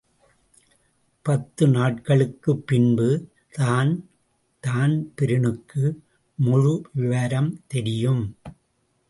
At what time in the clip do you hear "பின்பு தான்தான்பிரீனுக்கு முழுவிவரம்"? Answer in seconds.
2.67-7.59